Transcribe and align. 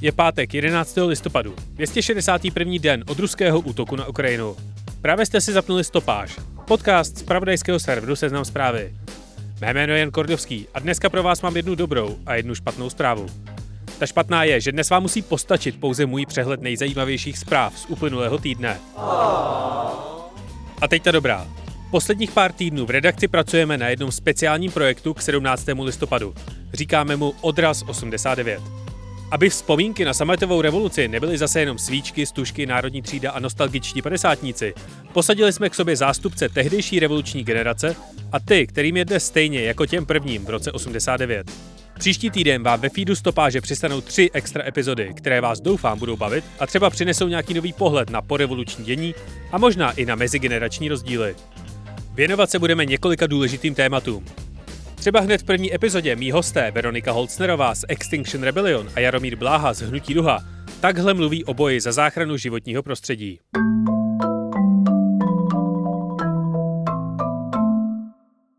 Je 0.00 0.12
pátek 0.12 0.54
11. 0.54 0.98
listopadu, 1.06 1.54
261. 1.70 2.72
den 2.80 3.04
od 3.06 3.18
ruského 3.18 3.60
útoku 3.60 3.96
na 3.96 4.06
Ukrajinu. 4.06 4.56
Právě 5.00 5.26
jste 5.26 5.40
si 5.40 5.52
zapnuli 5.52 5.84
stopáž, 5.84 6.36
podcast 6.64 7.18
z 7.18 7.22
pravodajského 7.22 7.80
serveru 7.80 8.16
Seznam 8.16 8.44
zprávy. 8.44 8.94
Mé 9.60 9.74
jméno 9.74 9.92
je 9.92 9.98
Jan 10.00 10.10
Kordovský 10.10 10.66
a 10.74 10.78
dneska 10.78 11.10
pro 11.10 11.22
vás 11.22 11.42
mám 11.42 11.56
jednu 11.56 11.74
dobrou 11.74 12.16
a 12.26 12.34
jednu 12.34 12.54
špatnou 12.54 12.90
zprávu. 12.90 13.26
Ta 13.98 14.06
špatná 14.06 14.44
je, 14.44 14.60
že 14.60 14.72
dnes 14.72 14.90
vám 14.90 15.02
musí 15.02 15.22
postačit 15.22 15.80
pouze 15.80 16.06
můj 16.06 16.26
přehled 16.26 16.62
nejzajímavějších 16.62 17.38
zpráv 17.38 17.78
z 17.78 17.86
uplynulého 17.86 18.38
týdne. 18.38 18.80
A 20.80 20.88
teď 20.88 21.02
ta 21.02 21.10
dobrá. 21.10 21.48
Posledních 21.90 22.32
pár 22.32 22.52
týdnů 22.52 22.86
v 22.86 22.90
redakci 22.90 23.28
pracujeme 23.28 23.78
na 23.78 23.88
jednom 23.88 24.12
speciálním 24.12 24.72
projektu 24.72 25.14
k 25.14 25.22
17. 25.22 25.66
listopadu. 25.82 26.34
Říkáme 26.72 27.16
mu 27.16 27.34
Odraz 27.40 27.82
89. 27.86 28.87
Aby 29.30 29.50
vzpomínky 29.50 30.04
na 30.04 30.14
sametovou 30.14 30.60
revoluci 30.60 31.08
nebyly 31.08 31.38
zase 31.38 31.60
jenom 31.60 31.78
svíčky, 31.78 32.26
stužky, 32.26 32.66
národní 32.66 33.02
třída 33.02 33.30
a 33.30 33.40
nostalgičtí 33.40 34.02
padesátníci, 34.02 34.74
posadili 35.12 35.52
jsme 35.52 35.70
k 35.70 35.74
sobě 35.74 35.96
zástupce 35.96 36.48
tehdejší 36.48 37.00
revoluční 37.00 37.44
generace 37.44 37.96
a 38.32 38.40
ty, 38.40 38.66
kterým 38.66 38.96
je 38.96 39.04
dnes 39.04 39.26
stejně 39.26 39.62
jako 39.62 39.86
těm 39.86 40.06
prvním 40.06 40.44
v 40.44 40.50
roce 40.50 40.72
89. 40.72 41.50
Příští 41.98 42.30
týden 42.30 42.62
vám 42.62 42.80
ve 42.80 42.88
feedu 42.88 43.14
stopáže 43.14 43.60
přistanou 43.60 44.00
tři 44.00 44.30
extra 44.32 44.66
epizody, 44.66 45.14
které 45.16 45.40
vás 45.40 45.60
doufám 45.60 45.98
budou 45.98 46.16
bavit 46.16 46.44
a 46.58 46.66
třeba 46.66 46.90
přinesou 46.90 47.28
nějaký 47.28 47.54
nový 47.54 47.72
pohled 47.72 48.10
na 48.10 48.22
porevoluční 48.22 48.84
dění 48.84 49.14
a 49.52 49.58
možná 49.58 49.92
i 49.92 50.06
na 50.06 50.14
mezigenerační 50.14 50.88
rozdíly. 50.88 51.36
Věnovat 52.14 52.50
se 52.50 52.58
budeme 52.58 52.84
několika 52.84 53.26
důležitým 53.26 53.74
tématům. 53.74 54.24
Třeba 55.00 55.20
hned 55.20 55.42
v 55.42 55.44
první 55.44 55.74
epizodě 55.74 56.16
mý 56.16 56.32
hosté 56.32 56.70
Veronika 56.70 57.12
Holcnerová 57.12 57.74
z 57.74 57.84
Extinction 57.88 58.42
Rebellion 58.42 58.90
a 58.94 59.00
Jaromír 59.00 59.36
Bláha 59.36 59.74
z 59.74 59.80
Hnutí 59.80 60.14
Duha 60.14 60.44
takhle 60.80 61.14
mluví 61.14 61.44
o 61.44 61.54
boji 61.54 61.80
za 61.80 61.92
záchranu 61.92 62.36
životního 62.36 62.82
prostředí. 62.82 63.40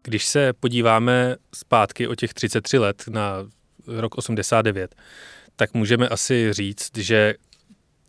Když 0.03 0.25
se 0.25 0.53
podíváme 0.53 1.35
zpátky 1.55 2.07
o 2.07 2.15
těch 2.15 2.33
33 2.33 2.77
let 2.77 3.03
na 3.09 3.47
rok 3.87 4.17
89, 4.17 4.95
tak 5.55 5.73
můžeme 5.73 6.07
asi 6.07 6.53
říct, 6.53 6.97
že 6.97 7.33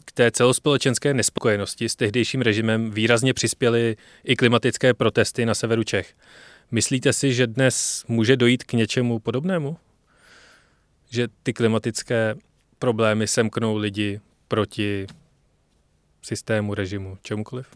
k 0.05 0.13
té 0.13 0.31
celospolečenské 0.31 1.15
nespokojenosti 1.15 1.89
s 1.89 1.97
tehdejším 1.97 2.41
režimem 2.41 2.91
výrazně 2.91 3.35
přispěly 3.35 3.97
i 4.25 4.37
klimatické 4.37 4.95
protesty 4.95 5.47
na 5.47 5.55
severu 5.55 5.85
Čech. 5.85 6.15
Myslíte 6.73 7.13
si, 7.13 7.35
že 7.35 7.47
dnes 7.47 8.05
může 8.09 8.37
dojít 8.37 8.65
k 8.65 8.73
něčemu 8.73 9.19
podobnému? 9.19 9.77
Že 11.11 11.29
ty 11.43 11.53
klimatické 11.53 12.35
problémy 12.79 13.27
semknou 13.27 13.77
lidi 13.77 14.21
proti 14.49 15.07
systému, 16.23 16.75
režimu, 16.75 17.19
čemukoliv? 17.23 17.67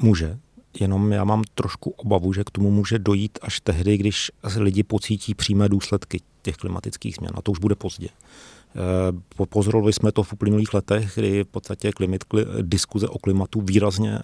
Může, 0.00 0.38
jenom 0.80 1.12
já 1.12 1.24
mám 1.24 1.44
trošku 1.54 1.90
obavu, 1.90 2.32
že 2.32 2.44
k 2.44 2.50
tomu 2.50 2.70
může 2.70 2.98
dojít 2.98 3.38
až 3.42 3.60
tehdy, 3.60 3.96
když 3.96 4.30
lidi 4.56 4.82
pocítí 4.82 5.34
přímé 5.34 5.68
důsledky 5.68 6.20
těch 6.42 6.56
klimatických 6.56 7.14
změn. 7.14 7.32
A 7.34 7.42
to 7.42 7.52
už 7.52 7.58
bude 7.58 7.74
pozdě. 7.74 8.08
Eh, 8.76 9.46
pozorovali 9.48 9.92
jsme 9.92 10.12
to 10.12 10.22
v 10.22 10.32
uplynulých 10.32 10.74
letech, 10.74 11.12
kdy 11.14 11.44
v 11.44 11.46
podstatě 11.46 11.92
klimit, 11.92 12.24
diskuze 12.62 13.08
o 13.08 13.18
klimatu 13.18 13.60
výrazně, 13.60 14.18
eh, 14.18 14.22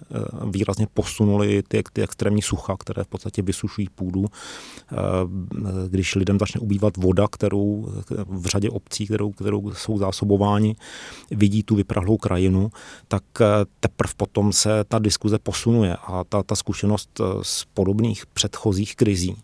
výrazně 0.51 0.87
posunuly 0.93 1.63
ty, 1.67 1.83
ty 1.93 2.01
extrémní 2.01 2.41
sucha, 2.41 2.75
které 2.79 3.03
v 3.03 3.07
podstatě 3.07 3.41
vysušují 3.41 3.87
půdu. 3.95 4.25
Eh, 4.25 4.95
když 5.89 6.15
lidem 6.15 6.39
začne 6.39 6.59
ubývat 6.59 6.97
voda, 6.97 7.27
kterou 7.27 7.93
v 8.27 8.45
řadě 8.45 8.69
obcí, 8.69 9.05
kterou, 9.05 9.31
kterou 9.31 9.73
jsou 9.73 9.97
zásobováni, 9.97 10.75
vidí 11.31 11.63
tu 11.63 11.75
vyprahlou 11.75 12.17
krajinu, 12.17 12.71
tak 13.07 13.23
teprve 13.79 14.13
potom 14.17 14.53
se 14.53 14.83
ta 14.83 14.99
diskuze 14.99 15.39
posunuje 15.39 15.95
a 15.95 16.23
ta, 16.23 16.43
ta 16.43 16.55
zkušenost 16.55 17.21
z 17.41 17.65
podobných 17.73 18.25
předchozích 18.25 18.95
krizí 18.95 19.35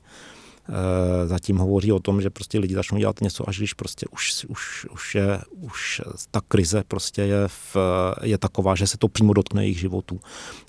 zatím 1.26 1.58
hovoří 1.58 1.92
o 1.92 2.00
tom, 2.00 2.22
že 2.22 2.30
prostě 2.30 2.60
lidi 2.60 2.76
začnou 2.76 2.98
dělat 2.98 3.22
něco, 3.22 3.50
až 3.50 3.58
když 3.58 3.74
prostě 3.74 4.06
už, 4.12 4.46
už, 4.46 4.86
už, 4.92 5.16
je, 5.16 5.42
už 5.56 6.02
ta 6.32 6.42
krize 6.48 6.84
prostě 6.88 7.22
je, 7.22 7.48
v, 7.48 7.78
je 8.24 8.38
taková, 8.38 8.76
že 8.76 8.88
se 8.88 8.98
to 8.98 9.08
přímo 9.08 9.34
dotkne 9.34 9.64
jejich 9.64 9.80
životů. 9.80 10.20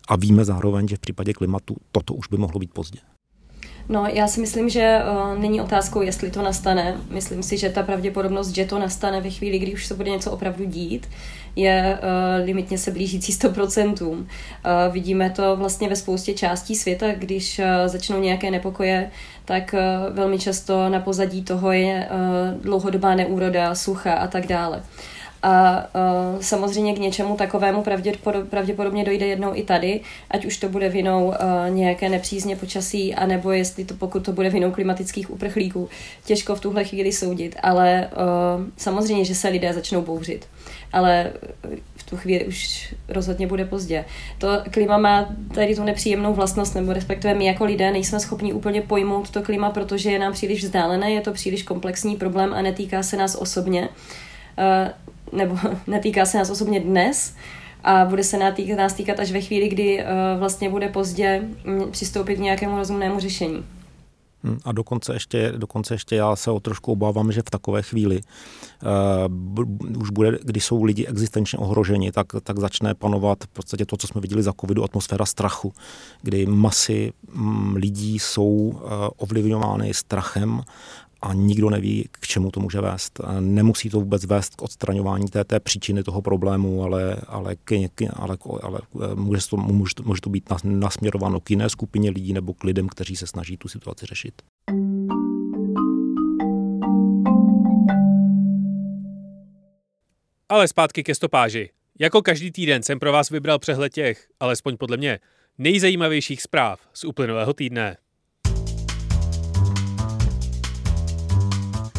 A 0.09 0.17
víme 0.17 0.45
zároveň, 0.45 0.89
že 0.89 0.97
v 0.97 1.01
případě 1.01 1.33
klimatu 1.33 1.77
toto 1.93 2.15
už 2.15 2.29
by 2.29 2.37
mohlo 2.37 2.61
být 2.61 2.73
pozdě. 2.75 2.99
No, 3.91 4.07
já 4.13 4.27
si 4.29 4.41
myslím, 4.41 4.69
že 4.69 4.99
uh, 4.99 5.39
není 5.39 5.61
otázkou, 5.61 6.03
jestli 6.03 6.31
to 6.31 6.43
nastane. 6.43 6.97
Myslím 7.11 7.43
si, 7.43 7.59
že 7.59 7.71
ta 7.71 7.83
pravděpodobnost, 7.83 8.49
že 8.49 8.65
to 8.65 8.79
nastane 8.79 9.21
ve 9.21 9.31
chvíli, 9.31 9.59
kdy 9.59 9.73
už 9.73 9.87
se 9.87 9.95
bude 9.95 10.11
něco 10.11 10.31
opravdu 10.31 10.65
dít, 10.65 11.09
je 11.57 11.99
uh, 12.03 12.47
limitně 12.47 12.79
se 12.79 12.91
blížící 12.91 13.33
100%. 13.33 14.03
Uh, 14.03 14.25
vidíme 14.93 15.31
to 15.31 15.57
vlastně 15.57 15.89
ve 15.89 15.97
spoustě 15.97 16.35
částí 16.35 16.77
světa, 16.77 17.07
když 17.15 17.59
uh, 17.59 17.65
začnou 17.87 18.21
nějaké 18.21 18.51
nepokoje, 18.51 19.11
tak 19.45 19.75
uh, 19.75 20.15
velmi 20.17 20.39
často 20.39 20.89
na 20.89 21.01
pozadí 21.01 21.43
toho 21.43 21.73
je 21.73 22.09
uh, 22.11 22.63
dlouhodobá 22.63 23.15
neúroda, 23.15 23.75
sucha 23.75 24.15
a 24.15 24.27
tak 24.27 24.47
dále. 24.47 24.83
A 25.43 25.85
uh, 26.35 26.41
samozřejmě 26.41 26.95
k 26.95 26.99
něčemu 26.99 27.37
takovému 27.37 27.85
pravděpodobně 28.51 29.05
dojde 29.05 29.27
jednou 29.27 29.51
i 29.55 29.63
tady, 29.63 30.01
ať 30.31 30.45
už 30.45 30.57
to 30.57 30.69
bude 30.69 30.89
vinou 30.89 31.27
uh, 31.27 31.35
nějaké 31.69 32.09
nepřízně 32.09 32.57
počasí, 32.57 33.15
anebo 33.15 33.51
jestli 33.51 33.85
to, 33.85 33.95
pokud 33.95 34.25
to 34.25 34.33
bude 34.33 34.51
vinou 34.51 34.71
klimatických 34.71 35.31
uprchlíků. 35.31 35.89
Těžko 36.25 36.55
v 36.55 36.61
tuhle 36.61 36.85
chvíli 36.85 37.13
soudit, 37.13 37.57
ale 37.63 38.11
uh, 38.13 38.65
samozřejmě, 38.77 39.25
že 39.25 39.35
se 39.35 39.49
lidé 39.49 39.73
začnou 39.73 40.03
bouřit. 40.03 40.49
Ale 40.93 41.33
v 41.97 42.03
tu 42.03 42.17
chvíli 42.17 42.45
už 42.45 42.95
rozhodně 43.09 43.47
bude 43.47 43.65
pozdě. 43.65 44.05
To 44.39 44.49
klima 44.71 44.99
má 44.99 45.29
tady 45.55 45.77
tu 45.77 45.85
nepříjemnou 45.85 46.35
vlastnost, 46.35 46.75
nebo 46.75 46.93
respektive 46.93 47.35
my 47.35 47.47
jako 47.47 47.65
lidé 47.65 47.91
nejsme 47.91 48.21
schopni 48.21 48.53
úplně 48.53 48.83
pojmout 48.83 49.31
to 49.31 49.43
klima, 49.43 49.71
protože 49.71 50.11
je 50.11 50.19
nám 50.19 50.33
příliš 50.33 50.65
vzdálené, 50.65 51.11
je 51.11 51.21
to 51.21 51.33
příliš 51.33 51.63
komplexní 51.63 52.17
problém 52.17 52.55
a 52.55 52.63
netýká 52.63 53.03
se 53.03 53.17
nás 53.17 53.35
osobně 53.35 53.89
nebo 55.33 55.59
netýká 55.87 56.27
se 56.27 56.39
nás 56.39 56.51
osobně 56.51 56.81
dnes, 56.81 57.35
a 57.85 58.05
bude 58.05 58.25
se 58.25 58.39
nás 58.77 58.93
týkat 58.95 59.21
až 59.21 59.33
ve 59.33 59.41
chvíli, 59.41 59.69
kdy 59.69 59.99
uh, 59.99 60.39
vlastně 60.39 60.71
bude 60.71 60.89
pozdě 60.89 61.49
přistoupit 61.91 62.37
k 62.37 62.41
nějakému 62.41 62.77
rozumnému 62.77 63.21
řešení. 63.21 63.65
Hm, 64.45 64.59
a 64.65 64.73
dokonce 64.73 65.13
ještě, 65.13 65.53
dokonce 65.57 65.95
ještě 65.95 66.17
já 66.17 66.37
se 66.37 66.51
o 66.51 66.61
trošku 66.61 66.93
obávám, 66.93 67.33
že 67.33 67.43
v 67.43 67.51
takové 67.51 67.83
chvíli 67.83 68.21
uh, 69.27 70.01
už 70.01 70.11
bude, 70.11 70.39
když 70.43 70.65
jsou 70.65 70.85
lidi 70.85 71.07
existenčně 71.07 71.59
ohroženi, 71.59 72.13
tak, 72.13 72.27
tak 72.43 72.59
začne 72.59 72.95
panovat 72.95 73.45
v 73.45 73.49
podstatě 73.49 73.87
to, 73.87 73.97
co 73.97 74.07
jsme 74.07 74.21
viděli 74.21 74.43
za 74.43 74.53
covidu, 74.61 74.85
atmosféra 74.85 75.27
strachu, 75.27 75.73
kdy 76.23 76.47
masy 76.47 77.13
m, 77.35 77.75
lidí 77.77 78.19
jsou 78.19 78.47
uh, 78.47 78.81
ovlivňovány 79.17 79.95
strachem 79.95 80.63
a 81.23 81.35
nikdo 81.35 81.71
neví, 81.71 82.09
k 82.11 82.27
čemu 82.27 82.51
to 82.51 82.61
může 82.61 82.81
vést. 82.81 83.21
Nemusí 83.41 83.91
to 83.91 84.01
vůbec 84.01 84.25
vést 84.25 84.55
k 84.55 84.63
odstraňování 84.63 85.29
té, 85.29 85.45
té 85.45 85.61
příčiny 85.61 86.03
toho 86.03 86.23
problému, 86.23 86.83
ale, 86.83 87.17
ale, 87.27 87.57
k, 87.57 87.73
ale, 88.13 88.37
ale 88.63 88.81
může, 89.15 89.49
to, 89.49 89.57
může, 89.57 89.95
to, 89.95 90.03
může 90.03 90.21
to 90.21 90.31
být 90.31 90.45
nasměrováno 90.65 91.41
k 91.41 91.51
jiné 91.51 91.71
skupině 91.71 92.11
lidí 92.11 92.33
nebo 92.33 92.55
k 92.55 92.65
lidem, 92.65 92.89
kteří 92.89 93.17
se 93.17 93.27
snaží 93.27 93.57
tu 93.57 93.69
situaci 93.69 94.07
řešit. 94.07 94.43
Ale 100.49 100.69
zpátky 100.69 101.03
ke 101.03 101.15
stopáži. 101.15 101.71
Jako 101.99 102.23
každý 102.23 102.51
týden 102.51 102.83
jsem 102.83 102.99
pro 102.99 103.13
vás 103.13 103.31
vybral 103.31 103.59
přehled 103.59 103.93
těch, 103.93 104.27
alespoň 104.41 104.77
podle 104.77 104.97
mě, 104.97 105.19
nejzajímavějších 105.59 106.43
zpráv 106.43 106.81
z 106.95 107.05
uplynulého 107.05 107.53
týdne. 107.53 107.97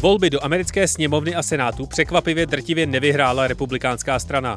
Volby 0.02 0.30
do 0.30 0.44
americké 0.44 0.88
sněmovny 0.88 1.34
a 1.34 1.42
senátu 1.42 1.86
překvapivě 1.86 2.46
drtivě 2.46 2.86
nevyhrála 2.86 3.46
republikánská 3.48 4.18
strana. 4.18 4.56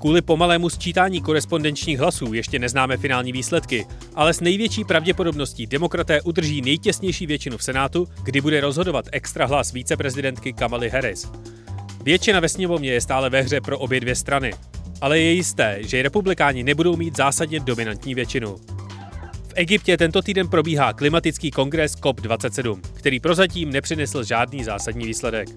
Kvůli 0.00 0.22
pomalému 0.22 0.68
sčítání 0.68 1.20
korespondenčních 1.20 1.98
hlasů 1.98 2.34
ještě 2.34 2.58
neznáme 2.58 2.96
finální 2.96 3.32
výsledky, 3.32 3.86
ale 4.14 4.34
s 4.34 4.40
největší 4.40 4.84
pravděpodobností 4.84 5.66
demokraté 5.66 6.22
udrží 6.22 6.62
nejtěsnější 6.62 7.26
většinu 7.26 7.56
v 7.56 7.62
Senátu, 7.62 8.08
kdy 8.22 8.40
bude 8.40 8.60
rozhodovat 8.60 9.04
extra 9.12 9.46
hlas 9.46 9.72
víceprezidentky 9.72 10.52
Kamaly 10.52 10.90
Harris. 10.90 11.30
Většina 12.02 12.40
ve 12.40 12.48
sněmovně 12.48 12.92
je 12.92 13.00
stále 13.00 13.30
ve 13.30 13.42
hře 13.42 13.60
pro 13.60 13.78
obě 13.78 14.00
dvě 14.00 14.14
strany. 14.14 14.52
ale 15.00 15.18
je 15.18 15.32
jisté, 15.32 15.78
že 15.80 16.02
republikáni 16.02 16.62
nebudou 16.62 16.96
mít 16.96 17.16
zásadně 17.16 17.60
dominantní 17.60 18.14
většinu. 18.14 18.56
Egyptě 19.56 19.96
tento 19.96 20.22
týden 20.22 20.48
probíhá 20.48 20.92
klimatický 20.92 21.50
kongres 21.50 21.96
COP27, 21.96 22.80
který 22.92 23.20
prozatím 23.20 23.70
nepřinesl 23.70 24.24
žádný 24.24 24.64
zásadní 24.64 25.06
výsledek. 25.06 25.48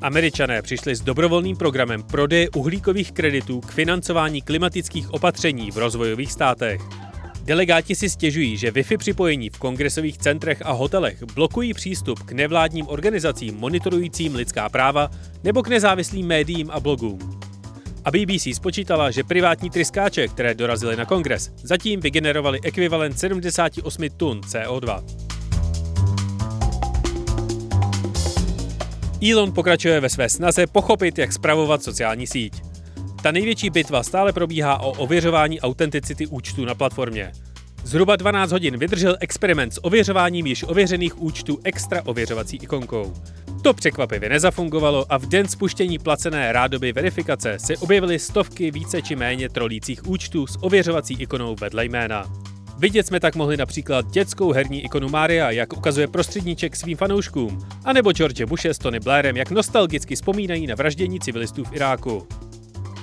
Američané 0.00 0.62
přišli 0.62 0.96
s 0.96 1.00
dobrovolným 1.00 1.56
programem 1.56 2.02
prodeje 2.02 2.50
uhlíkových 2.50 3.12
kreditů 3.12 3.60
k 3.60 3.72
financování 3.72 4.42
klimatických 4.42 5.10
opatření 5.10 5.70
v 5.70 5.76
rozvojových 5.76 6.32
státech. 6.32 6.80
Delegáti 7.44 7.94
si 7.94 8.08
stěžují, 8.08 8.56
že 8.56 8.70
Wi-Fi 8.70 8.98
připojení 8.98 9.50
v 9.50 9.58
kongresových 9.58 10.18
centrech 10.18 10.62
a 10.64 10.72
hotelech 10.72 11.22
blokují 11.34 11.74
přístup 11.74 12.22
k 12.22 12.32
nevládním 12.32 12.88
organizacím 12.88 13.56
monitorujícím 13.56 14.34
lidská 14.34 14.68
práva 14.68 15.10
nebo 15.44 15.62
k 15.62 15.68
nezávislým 15.68 16.26
médiím 16.26 16.70
a 16.70 16.80
blogům. 16.80 17.35
A 18.06 18.10
BBC 18.10 18.54
spočítala, 18.54 19.10
že 19.10 19.24
privátní 19.24 19.70
tryskáče, 19.70 20.28
které 20.28 20.54
dorazily 20.54 20.96
na 20.96 21.04
kongres, 21.04 21.50
zatím 21.56 22.00
vygenerovaly 22.00 22.60
ekvivalent 22.62 23.18
78 23.18 24.08
tun 24.16 24.40
CO2. 24.40 25.04
Elon 29.30 29.52
pokračuje 29.52 30.00
ve 30.00 30.08
své 30.08 30.28
snaze 30.28 30.66
pochopit, 30.66 31.18
jak 31.18 31.32
spravovat 31.32 31.82
sociální 31.82 32.26
síť. 32.26 32.62
Ta 33.22 33.32
největší 33.32 33.70
bitva 33.70 34.02
stále 34.02 34.32
probíhá 34.32 34.80
o 34.80 34.90
ověřování 34.90 35.60
autenticity 35.60 36.26
účtů 36.26 36.64
na 36.64 36.74
platformě. 36.74 37.32
Zhruba 37.84 38.16
12 38.16 38.52
hodin 38.52 38.78
vydržel 38.78 39.16
experiment 39.20 39.74
s 39.74 39.84
ověřováním 39.84 40.46
již 40.46 40.64
ověřených 40.68 41.22
účtů 41.22 41.58
extra 41.64 42.02
ověřovací 42.04 42.56
ikonkou. 42.56 43.14
To 43.66 43.74
překvapivě 43.74 44.28
nezafungovalo 44.28 45.06
a 45.08 45.18
v 45.18 45.26
den 45.26 45.48
spuštění 45.48 45.98
placené 45.98 46.52
rádoby 46.52 46.92
verifikace 46.92 47.58
se 47.58 47.76
objevily 47.76 48.18
stovky 48.18 48.70
více 48.70 49.02
či 49.02 49.16
méně 49.16 49.48
trolících 49.48 50.06
účtů 50.06 50.46
s 50.46 50.58
ověřovací 50.62 51.14
ikonou 51.14 51.56
vedle 51.60 51.84
jména. 51.84 52.32
Vidět 52.78 53.06
jsme 53.06 53.20
tak 53.20 53.36
mohli 53.36 53.56
například 53.56 54.10
dětskou 54.10 54.52
herní 54.52 54.84
ikonu 54.84 55.08
Mária, 55.08 55.50
jak 55.50 55.76
ukazuje 55.76 56.06
prostředníček 56.06 56.76
svým 56.76 56.96
fanouškům, 56.96 57.66
anebo 57.84 58.12
George 58.12 58.44
Bushe 58.44 58.74
s 58.74 58.78
Tony 58.78 59.00
Blairem, 59.00 59.36
jak 59.36 59.50
nostalgicky 59.50 60.14
vzpomínají 60.14 60.66
na 60.66 60.74
vraždění 60.74 61.20
civilistů 61.20 61.64
v 61.64 61.72
Iráku. 61.72 62.26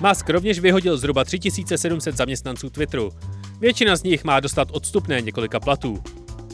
Musk 0.07 0.30
rovněž 0.30 0.59
vyhodil 0.59 0.98
zhruba 0.98 1.24
3700 1.24 2.18
zaměstnanců 2.18 2.69
Twitteru. 2.69 3.12
Většina 3.59 3.95
z 3.95 4.04
nich 4.04 4.24
má 4.24 4.39
dostat 4.39 4.68
odstupné 4.71 5.21
několika 5.21 5.59
platů. 5.59 6.04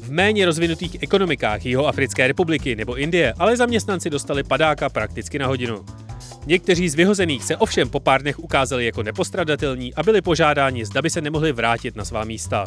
V 0.09 0.11
méně 0.11 0.45
rozvinutých 0.45 1.03
ekonomikách 1.03 1.61
Africké 1.85 2.27
republiky 2.27 2.75
nebo 2.75 2.95
Indie 2.95 3.33
ale 3.37 3.57
zaměstnanci 3.57 4.09
dostali 4.09 4.43
padáka 4.43 4.89
prakticky 4.89 5.39
na 5.39 5.47
hodinu. 5.47 5.85
Někteří 6.45 6.89
z 6.89 6.95
vyhozených 6.95 7.43
se 7.43 7.57
ovšem 7.57 7.89
po 7.89 7.99
pár 7.99 8.21
dnech 8.21 8.39
ukázali 8.39 8.85
jako 8.85 9.03
nepostradatelní 9.03 9.93
a 9.93 10.03
byli 10.03 10.21
požádáni, 10.21 10.85
zda 10.85 11.01
by 11.01 11.09
se 11.09 11.21
nemohli 11.21 11.51
vrátit 11.51 11.95
na 11.95 12.05
svá 12.05 12.23
místa. 12.23 12.65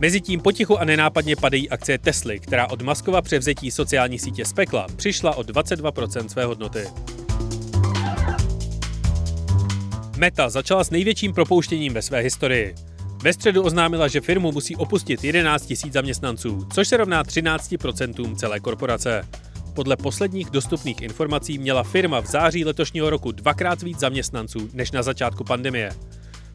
Mezitím 0.00 0.40
potichu 0.40 0.78
a 0.78 0.84
nenápadně 0.84 1.36
padají 1.36 1.70
akcie 1.70 1.98
Tesly, 1.98 2.38
která 2.38 2.66
od 2.70 2.82
Maskova 2.82 3.22
převzetí 3.22 3.70
sociální 3.70 4.18
sítě 4.18 4.44
Spekla 4.44 4.86
přišla 4.96 5.36
o 5.36 5.42
22% 5.42 6.26
své 6.26 6.44
hodnoty. 6.44 6.84
Meta 10.16 10.50
začala 10.50 10.84
s 10.84 10.90
největším 10.90 11.32
propouštěním 11.32 11.94
ve 11.94 12.02
své 12.02 12.20
historii. 12.20 12.74
Ve 13.22 13.32
středu 13.32 13.62
oznámila, 13.62 14.08
že 14.08 14.20
firmu 14.20 14.52
musí 14.52 14.76
opustit 14.76 15.24
11 15.24 15.70
000 15.84 15.92
zaměstnanců, 15.92 16.66
což 16.74 16.88
se 16.88 16.96
rovná 16.96 17.24
13% 17.24 18.36
celé 18.36 18.60
korporace. 18.60 19.28
Podle 19.74 19.96
posledních 19.96 20.50
dostupných 20.50 21.02
informací 21.02 21.58
měla 21.58 21.82
firma 21.82 22.20
v 22.20 22.26
září 22.26 22.64
letošního 22.64 23.10
roku 23.10 23.32
dvakrát 23.32 23.82
víc 23.82 23.98
zaměstnanců 23.98 24.68
než 24.72 24.92
na 24.92 25.02
začátku 25.02 25.44
pandemie. 25.44 25.90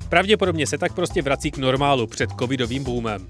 Pravděpodobně 0.09 0.67
se 0.67 0.77
tak 0.77 0.93
prostě 0.93 1.21
vrací 1.21 1.51
k 1.51 1.57
normálu 1.57 2.07
před 2.07 2.29
covidovým 2.39 2.83
boomem. 2.83 3.27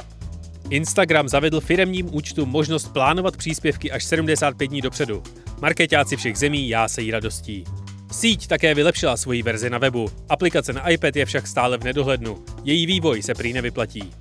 Instagram 0.70 1.30
zavedl 1.30 1.62
firemním 1.62 2.16
účtu 2.16 2.46
možnost 2.46 2.94
plánovat 2.94 3.38
příspěvky 3.38 3.92
až 3.92 4.04
75 4.04 4.68
dní 4.68 4.82
dopředu. 4.82 5.24
Marketáci 5.62 6.18
všech 6.18 6.38
zemí 6.38 6.70
jásejí 6.70 7.12
radostí. 7.12 7.64
Síť 8.12 8.48
také 8.48 8.74
vylepšila 8.76 9.18
svoji 9.18 9.44
verzi 9.44 9.70
na 9.70 9.78
webu. 9.78 10.10
Aplikace 10.30 10.74
na 10.74 10.90
iPad 10.90 11.16
je 11.16 11.26
však 11.26 11.48
stále 11.48 11.78
v 11.78 11.84
nedohlednu. 11.84 12.44
Její 12.68 12.86
vývoj 12.86 13.22
se 13.22 13.34
prý 13.34 13.54
nevyplatí. 13.54 14.12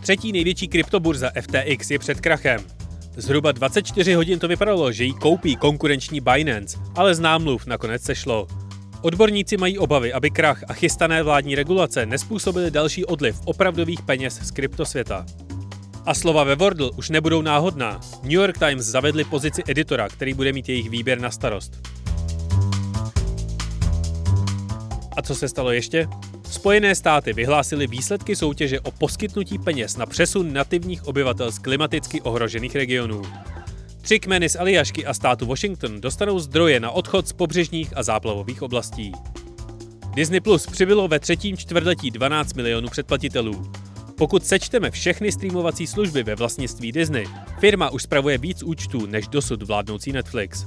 Třetí 0.00 0.32
největší 0.32 0.68
kryptoburza 0.68 1.30
FTX 1.40 1.90
je 1.90 1.98
před 1.98 2.20
krachem. 2.20 2.60
Zhruba 3.16 3.52
24 3.52 4.14
hodin 4.14 4.38
to 4.38 4.48
vypadalo, 4.48 4.92
že 4.92 5.04
jí 5.04 5.14
koupí 5.14 5.56
konkurenční 5.56 6.20
Binance, 6.20 6.78
ale 6.94 7.14
z 7.14 7.20
námluv 7.20 7.66
nakonec 7.66 8.02
sešlo. 8.02 8.46
Odborníci 9.02 9.56
mají 9.56 9.78
obavy, 9.78 10.12
aby 10.12 10.30
krach 10.30 10.64
a 10.68 10.72
chystané 10.72 11.22
vládní 11.22 11.54
regulace 11.54 12.06
nespůsobily 12.06 12.70
další 12.70 13.04
odliv 13.04 13.40
opravdových 13.44 14.02
peněz 14.02 14.40
z 14.42 14.50
kryptosvěta. 14.50 15.26
A 16.06 16.14
slova 16.14 16.44
ve 16.44 16.54
Wordle 16.54 16.90
už 16.90 17.10
nebudou 17.10 17.42
náhodná. 17.42 18.00
New 18.22 18.32
York 18.32 18.58
Times 18.58 18.86
zavedli 18.86 19.24
pozici 19.24 19.62
editora, 19.68 20.08
který 20.08 20.34
bude 20.34 20.52
mít 20.52 20.68
jejich 20.68 20.90
výběr 20.90 21.20
na 21.20 21.30
starost. 21.30 21.88
A 25.16 25.22
co 25.22 25.34
se 25.34 25.48
stalo 25.48 25.70
ještě? 25.70 26.08
Spojené 26.54 26.94
státy 26.94 27.32
vyhlásily 27.32 27.86
výsledky 27.86 28.36
soutěže 28.36 28.80
o 28.80 28.90
poskytnutí 28.90 29.58
peněz 29.58 29.96
na 29.96 30.06
přesun 30.06 30.52
nativních 30.52 31.06
obyvatel 31.06 31.50
z 31.50 31.58
klimaticky 31.58 32.20
ohrožených 32.20 32.76
regionů. 32.76 33.22
Tři 34.00 34.20
kmeny 34.20 34.48
z 34.48 34.56
Aljašky 34.56 35.06
a 35.06 35.14
státu 35.14 35.46
Washington 35.46 36.00
dostanou 36.00 36.38
zdroje 36.38 36.80
na 36.80 36.90
odchod 36.90 37.28
z 37.28 37.32
pobřežních 37.32 37.96
a 37.96 38.02
záplavových 38.02 38.62
oblastí. 38.62 39.12
Disney 40.14 40.40
Plus 40.40 40.66
přibylo 40.66 41.08
ve 41.08 41.20
třetím 41.20 41.56
čtvrtletí 41.56 42.10
12 42.10 42.54
milionů 42.54 42.88
předplatitelů. 42.88 43.72
Pokud 44.18 44.46
sečteme 44.46 44.90
všechny 44.90 45.32
streamovací 45.32 45.86
služby 45.86 46.22
ve 46.22 46.34
vlastnictví 46.34 46.92
Disney, 46.92 47.26
firma 47.58 47.90
už 47.90 48.02
spravuje 48.02 48.38
víc 48.38 48.62
účtů 48.62 49.06
než 49.06 49.28
dosud 49.28 49.62
vládnoucí 49.62 50.12
Netflix. 50.12 50.66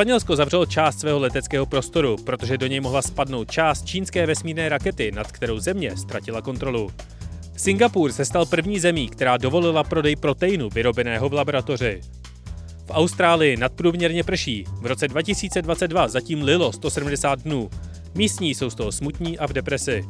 Španělsko 0.00 0.36
zavřelo 0.36 0.66
část 0.66 1.00
svého 1.00 1.18
leteckého 1.18 1.66
prostoru, 1.66 2.16
protože 2.16 2.58
do 2.58 2.66
něj 2.66 2.80
mohla 2.80 3.02
spadnout 3.02 3.50
část 3.50 3.84
čínské 3.84 4.26
vesmírné 4.26 4.68
rakety, 4.68 5.12
nad 5.12 5.32
kterou 5.32 5.58
země 5.58 5.96
ztratila 5.96 6.42
kontrolu. 6.42 6.90
Singapur 7.56 8.12
se 8.12 8.24
stal 8.24 8.46
první 8.46 8.80
zemí, 8.80 9.08
která 9.08 9.36
dovolila 9.36 9.84
prodej 9.84 10.16
proteinu 10.16 10.68
vyrobeného 10.68 11.28
v 11.28 11.32
laboratoři. 11.32 12.00
V 12.86 12.90
Austrálii 12.90 13.56
nadprůměrně 13.56 14.24
prší. 14.24 14.64
V 14.80 14.86
roce 14.86 15.08
2022 15.08 16.08
zatím 16.08 16.42
lilo 16.42 16.72
170 16.72 17.38
dnů. 17.40 17.70
Místní 18.14 18.54
jsou 18.54 18.70
z 18.70 18.74
toho 18.74 18.92
smutní 18.92 19.38
a 19.38 19.46
v 19.46 19.52
depresi. 19.52 20.04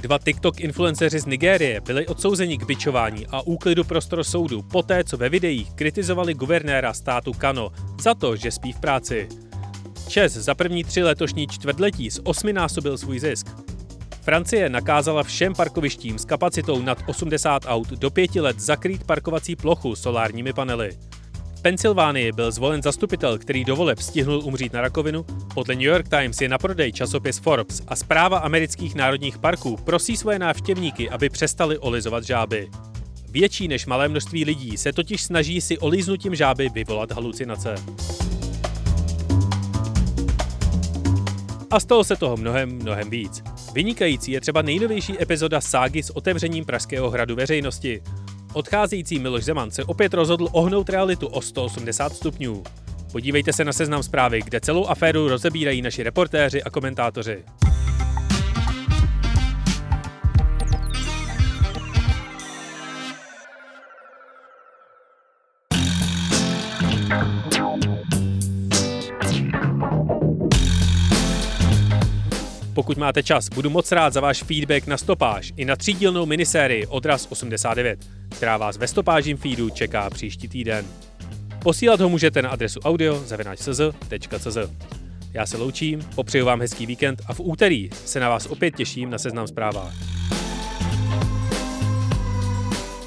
Dva 0.00 0.18
TikTok 0.18 0.60
influenceři 0.60 1.20
z 1.20 1.26
Nigérie 1.26 1.80
byli 1.80 2.06
odsouzeni 2.06 2.58
k 2.58 2.64
bičování 2.64 3.26
a 3.26 3.42
úklidu 3.42 3.84
prostor 3.84 4.24
soudu 4.24 4.62
poté, 4.62 5.04
co 5.04 5.16
ve 5.16 5.28
videích 5.28 5.72
kritizovali 5.72 6.34
guvernéra 6.34 6.92
státu 6.92 7.32
Kano 7.32 7.72
za 8.00 8.14
to, 8.14 8.36
že 8.36 8.50
spí 8.50 8.72
v 8.72 8.80
práci. 8.80 9.28
Čes 10.08 10.32
za 10.32 10.54
první 10.54 10.84
tři 10.84 11.02
letošní 11.02 11.46
čtvrtletí 11.46 12.10
z 12.10 12.20
osminásobil 12.24 12.98
svůj 12.98 13.18
zisk. 13.18 13.46
Francie 14.22 14.68
nakázala 14.68 15.22
všem 15.22 15.54
parkovištím 15.54 16.18
s 16.18 16.24
kapacitou 16.24 16.82
nad 16.82 16.98
80 17.06 17.62
aut 17.66 17.88
do 17.88 18.10
pěti 18.10 18.40
let 18.40 18.60
zakrýt 18.60 19.04
parkovací 19.04 19.56
plochu 19.56 19.96
solárními 19.96 20.52
panely. 20.52 20.90
Pensylvánii 21.62 22.32
byl 22.32 22.52
zvolen 22.52 22.82
zastupitel, 22.82 23.38
který 23.38 23.64
do 23.64 23.76
voleb 23.76 23.98
stihnul 23.98 24.40
umřít 24.44 24.72
na 24.72 24.80
rakovinu. 24.80 25.26
Podle 25.54 25.74
New 25.74 25.84
York 25.84 26.08
Times 26.08 26.40
je 26.40 26.48
na 26.48 26.58
prodej 26.58 26.92
časopis 26.92 27.38
Forbes 27.38 27.82
a 27.88 27.96
zpráva 27.96 28.38
amerických 28.38 28.94
národních 28.94 29.38
parků 29.38 29.76
prosí 29.76 30.16
svoje 30.16 30.38
návštěvníky, 30.38 31.10
aby 31.10 31.28
přestali 31.28 31.78
olizovat 31.78 32.24
žáby. 32.24 32.70
Větší 33.30 33.68
než 33.68 33.86
malé 33.86 34.08
množství 34.08 34.44
lidí 34.44 34.76
se 34.76 34.92
totiž 34.92 35.22
snaží 35.22 35.60
si 35.60 35.78
olíznutím 35.78 36.34
žáby 36.34 36.68
vyvolat 36.68 37.12
halucinace. 37.12 37.74
A 41.70 41.80
stalo 41.80 42.04
se 42.04 42.16
toho 42.16 42.36
mnohem, 42.36 42.70
mnohem 42.70 43.10
víc. 43.10 43.42
Vynikající 43.72 44.32
je 44.32 44.40
třeba 44.40 44.62
nejnovější 44.62 45.22
epizoda 45.22 45.60
ságy 45.60 46.02
s 46.02 46.16
otevřením 46.16 46.64
Pražského 46.64 47.10
hradu 47.10 47.36
veřejnosti. 47.36 48.02
Odcházející 48.52 49.18
Miloš 49.18 49.44
Zeman 49.44 49.70
se 49.70 49.84
opět 49.84 50.14
rozhodl 50.14 50.48
ohnout 50.52 50.88
realitu 50.88 51.26
o 51.26 51.42
180 51.42 52.12
stupňů. 52.12 52.62
Podívejte 53.12 53.52
se 53.52 53.64
na 53.64 53.72
seznam 53.72 54.02
zprávy, 54.02 54.40
kde 54.44 54.60
celou 54.60 54.86
aféru 54.86 55.28
rozebírají 55.28 55.82
naši 55.82 56.02
reportéři 56.02 56.62
a 56.62 56.70
komentátoři. 56.70 57.44
Pokud 72.80 72.98
máte 72.98 73.22
čas, 73.22 73.48
budu 73.48 73.70
moc 73.70 73.92
rád 73.92 74.12
za 74.12 74.20
váš 74.20 74.42
feedback 74.42 74.86
na 74.86 74.96
stopáž 74.96 75.52
i 75.56 75.64
na 75.64 75.76
třídílnou 75.76 76.26
minisérii 76.26 76.86
Odraz 76.86 77.26
89 77.30 77.98
která 78.30 78.56
vás 78.56 78.76
ve 78.76 78.86
stopážím 78.86 79.36
feedu 79.36 79.70
čeká 79.70 80.10
příští 80.10 80.48
týden. 80.48 80.86
Posílat 81.62 82.00
ho 82.00 82.08
můžete 82.08 82.42
na 82.42 82.50
adresu 82.50 82.80
audio.cz. 82.80 84.58
Já 85.32 85.46
se 85.46 85.56
loučím, 85.56 86.00
popřeju 86.14 86.46
vám 86.46 86.60
hezký 86.60 86.86
víkend 86.86 87.22
a 87.26 87.34
v 87.34 87.40
úterý 87.40 87.90
se 88.04 88.20
na 88.20 88.28
vás 88.28 88.46
opět 88.46 88.76
těším 88.76 89.10
na 89.10 89.18
seznam 89.18 89.46
zprávách. 89.46 89.94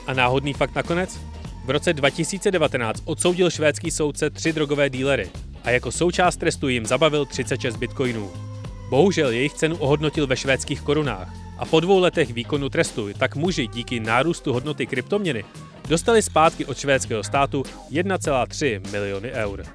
A 0.08 0.14
náhodný 0.14 0.54
fakt 0.54 0.76
nakonec? 0.76 1.20
V 1.66 1.70
roce 1.70 1.94
2019 1.94 3.04
odsoudil 3.06 3.50
švédský 3.50 3.92
soudce 3.92 4.30
tři 4.30 4.54
drogové 4.54 4.90
dílery 4.90 5.30
a 5.64 5.70
jako 5.70 5.92
součást 5.92 6.38
trestu 6.38 6.68
jim 6.68 6.86
zabavil 6.86 7.26
36 7.26 7.76
bitcoinů. 7.76 8.53
Bohužel 8.94 9.32
jejich 9.32 9.54
cenu 9.54 9.76
ohodnotil 9.78 10.28
ve 10.28 10.38
švédských 10.38 10.82
korunách 10.82 11.34
a 11.58 11.66
po 11.66 11.80
dvou 11.80 12.00
letech 12.00 12.34
výkonu 12.34 12.70
trestu 12.70 13.10
tak 13.18 13.36
muži 13.36 13.68
díky 13.68 14.00
nárůstu 14.00 14.54
hodnoty 14.54 14.86
kryptoměny 14.86 15.46
dostali 15.90 16.22
zpátky 16.22 16.66
od 16.66 16.78
švédského 16.78 17.24
státu 17.24 17.64
1,3 17.92 18.92
miliony 18.92 19.32
eur. 19.32 19.66